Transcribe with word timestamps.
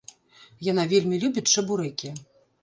Яна 0.67 0.85
вельмі 0.93 1.19
любіць 1.25 1.45
чабурэкі. 1.57 2.09